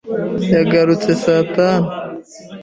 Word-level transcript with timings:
Yagarutse 0.53 1.11
saa 1.23 1.43
tanu. 1.55 1.87